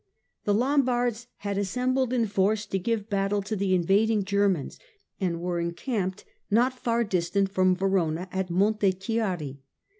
[0.45, 4.79] The Lombards had assembled in force to give battle to the invading Germans,
[5.19, 9.59] and were encamped not far distant from Verona, at Montechiari.